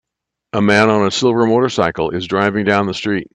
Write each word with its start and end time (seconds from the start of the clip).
A 0.53 0.61
man 0.63 0.89
on 0.89 1.05
a 1.05 1.11
silver 1.11 1.45
motorcycle 1.45 2.09
is 2.09 2.25
driving 2.25 2.65
down 2.65 2.87
the 2.87 2.93
street. 2.95 3.27